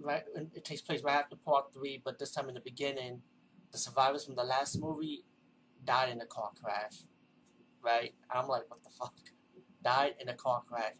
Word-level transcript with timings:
right, 0.00 0.22
it 0.54 0.64
takes 0.64 0.80
place 0.80 1.02
right 1.02 1.16
after 1.16 1.36
part 1.36 1.72
3, 1.74 2.02
but 2.04 2.18
this 2.18 2.32
time 2.32 2.48
in 2.48 2.54
the 2.54 2.60
beginning, 2.60 3.22
the 3.72 3.78
survivors 3.78 4.24
from 4.24 4.36
the 4.36 4.44
last 4.44 4.80
movie 4.80 5.24
died 5.84 6.10
in 6.10 6.20
a 6.20 6.26
car 6.26 6.50
crash. 6.60 7.04
Right? 7.82 8.14
I'm 8.30 8.48
like, 8.48 8.68
what 8.68 8.82
the 8.82 8.90
fuck? 8.90 9.14
Died 9.82 10.14
in 10.20 10.28
a 10.28 10.34
car 10.34 10.62
crash. 10.68 10.94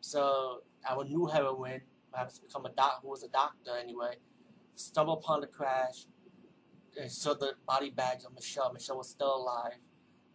So, 0.00 0.62
our 0.88 1.04
new 1.04 1.26
heroine, 1.26 1.82
perhaps 2.12 2.38
become 2.38 2.66
a 2.66 2.70
doc, 2.70 3.00
who 3.02 3.08
was 3.08 3.22
a 3.22 3.28
doctor 3.28 3.76
anyway, 3.80 4.16
stumbled 4.74 5.18
upon 5.24 5.40
the 5.40 5.46
crash, 5.46 6.06
and 7.00 7.10
saw 7.10 7.34
the 7.34 7.54
body 7.66 7.90
bags 7.90 8.24
of 8.24 8.34
Michelle. 8.34 8.72
Michelle 8.72 8.98
was 8.98 9.08
still 9.10 9.36
alive, 9.36 9.78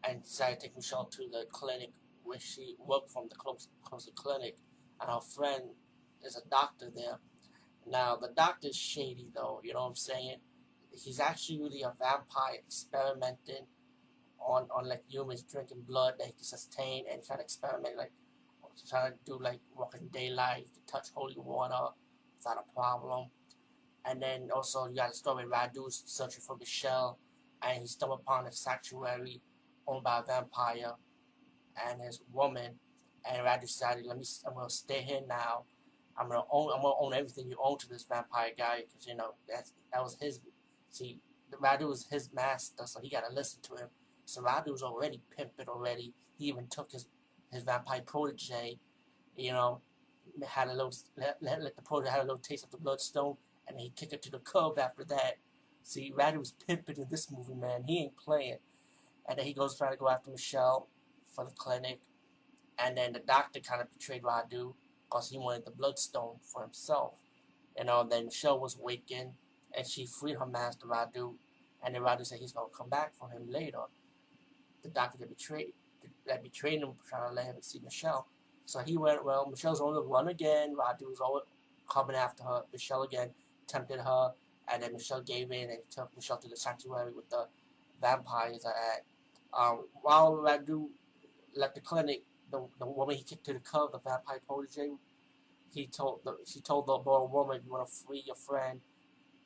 and 0.04 0.23
decided 0.23 0.59
to 0.59 0.67
take 0.67 0.76
Michelle 0.76 1.06
to 1.06 1.28
the 1.32 1.45
clinic 1.52 1.92
where 2.23 2.39
she 2.39 2.76
worked 2.80 3.09
from 3.09 3.28
the 3.30 3.36
close, 3.36 3.67
closer 3.84 4.12
clinic, 4.16 4.58
and 5.00 5.09
her 5.09 5.20
friend 5.20 5.64
is 6.23 6.36
a 6.36 6.50
doctor 6.50 6.92
there. 6.95 7.20
Now 7.88 8.16
the 8.16 8.30
doctor's 8.36 8.76
shady 8.76 9.32
though, 9.34 9.62
you 9.64 9.74
know 9.74 9.82
what 9.82 9.90
I'm 9.90 9.96
saying? 9.96 10.38
He's 10.92 11.20
actually 11.20 11.60
really 11.60 11.82
a 11.82 11.94
vampire 12.00 12.56
experimenting 12.58 13.68
on 14.40 14.68
on 14.76 14.88
like 14.88 15.04
humans 15.08 15.44
drinking 15.44 15.84
blood 15.88 16.16
that 16.20 16.28
he 16.28 16.34
can 16.34 16.44
sustain 16.44 17.06
and 17.12 17.23
trying 17.23 17.40
to 17.40 17.44
experiment 17.44 17.98
like 17.98 18.12
trying 18.90 19.12
to 19.12 19.18
do 19.26 19.40
like 19.42 19.60
walking 19.76 20.10
daylight, 20.12 20.68
touch 20.92 21.08
holy 21.14 21.36
water 21.38 21.94
without 22.38 22.58
a 22.58 22.73
problem. 22.73 23.28
And 24.06 24.22
then 24.22 24.50
also 24.54 24.88
you 24.88 24.95
got 24.95 25.12
a 25.12 25.14
story 25.14 25.45
Radu's 25.45 26.04
searching 26.06 26.42
for 26.42 26.58
Michelle 26.58 27.20
and 27.62 27.82
he 27.82 27.88
stumbled 27.88 28.22
upon 28.22 28.48
a 28.48 28.52
sanctuary 28.52 29.42
owned 29.88 30.04
by 30.04 30.20
a 30.20 30.23
vampire 30.23 30.94
and 31.88 32.02
his 32.02 32.22
woman 32.32 32.80
and 33.30 33.45
Radu 33.45 33.62
decided 33.62 34.06
let 34.06 34.18
me 34.18 34.26
I'm 34.48 34.54
gonna 34.54 34.70
stay 34.70 35.02
here 35.02 35.22
now. 35.28 35.66
I'm 36.17 36.28
gonna 36.28 36.44
own 36.52 36.72
I'm 36.76 36.81
gonna 36.81 36.95
own 37.00 37.14
everything 37.14 37.50
you 37.50 37.58
own 37.62 37.78
to 37.80 37.90
this 37.90 38.04
vampire 38.04 38.52
guy 38.58 38.84
because 38.88 39.08
you 39.08 39.16
know 39.16 39.34
that's 39.48 39.73
that 39.94 40.02
was 40.02 40.17
his 40.22 40.40
see 40.90 41.20
Radu 41.52 41.88
was 41.88 42.08
his 42.09 42.30
master 42.34 42.86
so 42.86 43.00
he 43.02 43.09
gotta 43.09 43.34
listen 43.34 43.62
to 43.64 43.76
him. 43.76 43.90
So 44.26 44.42
Radu 44.42 44.72
was 44.72 44.84
already 44.84 45.22
pimping 45.36 45.67
already. 45.67 46.14
He 46.38 46.45
even 46.45 46.67
took 46.67 46.92
his 46.92 47.08
his 47.52 47.64
vampire 47.64 48.02
protege, 48.02 48.80
you 49.36 49.52
know, 49.52 49.82
had 50.48 50.70
a 50.70 50.73
little 50.73 50.94
let, 51.17 51.38
let, 51.42 51.61
let 51.61 51.76
the 51.76 51.82
protege 51.82 52.11
had 52.11 52.20
a 52.20 52.23
little 52.23 52.38
taste 52.38 52.64
of 52.64 52.72
the 52.72 52.78
bloodstone 52.78 53.36
and 53.67 53.80
he 53.80 53.92
kicked 53.95 54.14
it 54.14 54.22
to 54.23 54.32
the 54.32 54.39
curb 54.39 54.80
after 54.80 55.04
that. 55.05 55.38
See, 55.83 56.14
Radu 56.16 56.38
was 56.38 56.54
pimping 56.67 56.98
in 56.98 57.08
this 57.10 57.32
movie, 57.32 57.55
man. 57.55 57.83
He 57.88 57.99
ain't 57.99 58.16
playing. 58.16 58.58
And 59.28 59.38
then 59.38 59.45
he 59.45 59.54
goes 59.54 59.78
trying 59.78 59.92
to 59.92 59.98
go 59.98 60.10
after 60.10 60.32
Michelle 60.32 60.88
for 61.33 61.45
the 61.45 61.52
clinic. 61.52 62.02
And 62.78 62.98
then 62.98 63.14
the 63.14 63.20
doctor 63.20 63.60
kind 63.60 63.82
of 63.82 63.92
betrayed 63.92 64.23
Radu 64.23 64.73
because 65.11 65.30
he 65.30 65.38
wanted 65.38 65.66
the 65.66 65.72
bloodstone 65.72 66.36
for 66.42 66.61
himself. 66.61 67.14
You 67.77 67.86
know, 67.86 68.08
then 68.10 68.26
Michelle 68.26 68.60
was 68.60 68.77
wakened 68.77 69.32
and 69.76 69.86
she 69.86 70.05
freed 70.05 70.38
her 70.38 70.45
master 70.45 70.88
Radu. 70.88 71.33
And 71.83 71.95
then 71.95 72.02
Radu 72.02 72.26
said 72.26 72.39
he's 72.39 72.54
to 72.54 72.61
come 72.76 72.89
back 72.89 73.14
for 73.14 73.30
him 73.30 73.49
later. 73.49 73.82
The 74.83 74.89
doctor 74.89 75.17
that 75.20 75.30
betrayed, 75.30 75.73
that 76.27 76.44
betrayed 76.44 76.82
him, 76.82 76.92
trying 77.08 77.30
to 77.30 77.36
let 77.36 77.45
him 77.45 77.55
see 77.61 77.80
Michelle. 77.83 78.27
So 78.66 78.80
he 78.80 78.98
went, 78.98 79.26
well, 79.26 79.48
Michelle's 79.49 79.82
on 79.82 79.94
the 79.94 80.02
run 80.02 80.27
again. 80.30 80.76
Radu 80.76 81.10
was 81.10 81.20
always 81.20 81.43
coming 81.89 82.16
after 82.16 82.43
her. 82.43 82.64
Michelle 82.72 83.04
again 83.04 83.32
tempted 83.67 83.99
her. 83.99 84.32
And 84.72 84.82
then 84.82 84.93
Michelle 84.93 85.22
gave 85.22 85.52
in 85.52 85.70
and 85.70 85.80
took 85.89 86.10
Michelle 86.16 86.38
to 86.38 86.48
the 86.48 86.55
sanctuary 86.55 87.11
with 87.11 87.30
the 87.30 87.48
vampires 88.02 88.66
at. 88.66 89.04
Um, 89.58 89.86
while 90.02 90.33
Radu 90.33 90.88
left 91.54 91.76
the 91.76 91.82
clinic, 91.82 92.23
the, 92.52 92.67
the 92.80 92.86
woman 92.86 93.16
he 93.16 93.23
kicked 93.23 93.45
to 93.45 93.54
the 93.54 93.60
curb, 93.60 93.92
the 93.92 94.00
vampire 94.00 94.39
protege, 94.48 94.92
he 95.73 95.88
told 95.88 96.22
the, 96.23 96.38
she 96.45 96.60
told 96.60 96.88
the 96.88 97.00
moral 97.04 97.28
woman, 97.28 97.58
if 97.58 97.66
you 97.66 97.72
want 97.72 97.88
to 97.88 97.94
free 97.94 98.23
your 98.26 98.36
friend, 98.36 98.82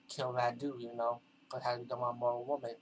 kill 0.09 0.33
Radu, 0.33 0.79
you 0.79 0.95
know, 0.95 1.19
because 1.49 1.63
had 1.63 1.81
become 1.81 2.01
a 2.01 2.13
moral 2.13 2.43
woman. 2.43 2.75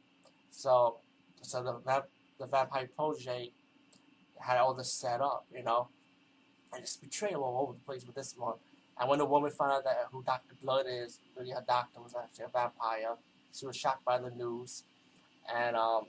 So, 0.52 0.98
so 1.42 1.64
the, 1.64 2.04
the 2.40 2.48
vampire 2.48 2.90
protege 2.96 3.52
had 4.40 4.58
all 4.58 4.74
this 4.74 4.92
set 4.94 5.22
up, 5.22 5.46
you 5.54 5.64
know, 5.64 5.90
and 6.74 6.82
it's 6.82 6.98
betrayal 6.98 7.44
all 7.44 7.64
over 7.64 7.74
the 7.74 7.80
place 7.80 8.06
with 8.06 8.16
this 8.16 8.36
one. 8.38 8.56
And 9.00 9.10
when 9.10 9.20
the 9.20 9.26
woman 9.26 9.52
found 9.52 9.72
out 9.72 9.84
that 9.86 10.08
who 10.12 10.24
Dr. 10.24 10.56
Blood 10.62 10.86
is, 10.88 11.20
really 11.38 11.52
her 11.52 11.64
doctor 11.68 12.00
was 12.02 12.14
actually 12.16 12.46
a 12.46 12.48
vampire, 12.48 13.16
she 13.54 13.66
was 13.66 13.76
shocked 13.76 14.06
by 14.06 14.20
the 14.20 14.30
news. 14.32 14.84
And 15.54 15.76
um, 15.76 16.06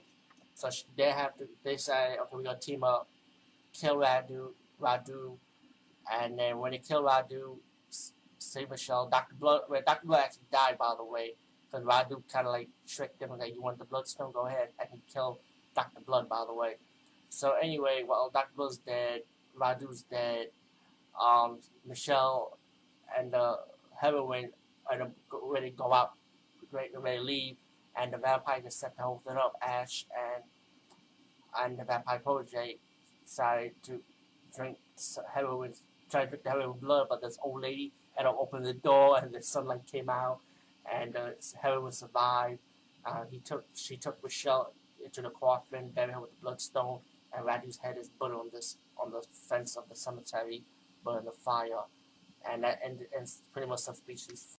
so 0.53 0.69
she, 0.69 0.83
they 0.95 1.11
have 1.11 1.35
to, 1.37 1.47
they 1.63 1.77
say, 1.77 2.17
okay, 2.19 2.29
we're 2.31 2.43
going 2.43 2.59
to 2.59 2.61
team 2.61 2.83
up 2.83 3.07
kill 3.79 3.97
Radu, 3.97 4.49
Radu, 4.81 5.37
and 6.11 6.37
then 6.37 6.59
when 6.59 6.71
they 6.71 6.77
kill 6.77 7.03
Radu, 7.03 7.57
save 8.37 8.69
Michelle. 8.69 9.09
Dr. 9.09 9.35
Blood, 9.35 9.61
well, 9.69 9.81
Dr. 9.85 10.07
Blood 10.07 10.21
actually 10.25 10.43
died, 10.51 10.77
by 10.77 10.93
the 10.97 11.03
way, 11.03 11.35
because 11.69 11.85
Radu 11.85 12.21
kind 12.31 12.47
of 12.47 12.53
like 12.53 12.69
tricked 12.87 13.21
him 13.21 13.31
like, 13.37 13.53
you 13.53 13.61
want 13.61 13.79
the 13.79 13.85
Bloodstone, 13.85 14.31
go 14.31 14.47
ahead, 14.47 14.69
and 14.79 14.89
he 14.91 15.01
killed 15.11 15.39
Dr. 15.75 16.01
Blood, 16.05 16.29
by 16.29 16.43
the 16.47 16.53
way. 16.53 16.75
So 17.29 17.53
anyway, 17.61 18.03
well, 18.07 18.29
Dr. 18.33 18.51
Blood's 18.55 18.77
dead, 18.77 19.21
Radu's 19.59 20.03
dead, 20.03 20.47
um, 21.21 21.59
Michelle 21.87 22.57
and 23.17 23.31
the 23.31 23.57
heroine 23.99 24.51
are 24.89 25.11
ready 25.31 25.71
to 25.71 25.75
go 25.75 25.93
out, 25.93 26.11
ready, 26.71 26.89
ready 26.97 27.17
to 27.17 27.23
leave, 27.23 27.55
and 27.95 28.13
the 28.13 28.17
vampire 28.17 28.61
just 28.61 28.79
set 28.79 28.95
the 28.97 29.03
whole 29.03 29.21
thing 29.25 29.37
up, 29.37 29.53
Ash 29.61 30.05
and 30.13 30.43
and 31.57 31.79
the 31.79 31.85
vampire 31.85 32.19
protege 32.19 32.79
decided 33.25 33.71
to 33.83 34.01
drink 34.55 34.77
heroine, 35.33 35.73
try 36.09 36.25
to 36.25 36.27
drink 36.27 36.45
heroine 36.45 36.79
blood, 36.79 37.07
but 37.09 37.21
this 37.21 37.37
old 37.43 37.61
lady 37.61 37.91
up 38.17 38.37
opening 38.39 38.63
the 38.65 38.73
door 38.73 39.19
and 39.21 39.33
the 39.33 39.41
sunlight 39.41 39.81
came 39.91 40.09
out 40.09 40.39
and 40.91 41.15
uh, 41.15 41.29
heroine 41.61 41.91
survived. 41.91 42.59
Uh, 43.05 43.23
he 43.29 43.39
took, 43.39 43.65
she 43.75 43.97
took 43.97 44.23
Michelle 44.23 44.73
into 45.03 45.21
the 45.21 45.29
coffin, 45.29 45.89
buried 45.89 46.13
her 46.13 46.21
with 46.21 46.31
the 46.31 46.41
bloodstone, 46.41 46.99
and 47.35 47.45
Radu's 47.45 47.77
head 47.77 47.97
is 47.99 48.09
put 48.19 48.31
on 48.31 48.49
this 48.53 48.77
on 48.97 49.11
the 49.11 49.21
fence 49.49 49.75
of 49.75 49.83
the 49.89 49.95
cemetery, 49.95 50.63
burned 51.03 51.19
in 51.19 51.25
the 51.25 51.31
fire, 51.31 51.83
and 52.49 52.63
that 52.63 52.79
and 52.83 52.99
pretty 53.51 53.67
much 53.67 53.79
the 53.79 53.83
subspecies 53.83 54.45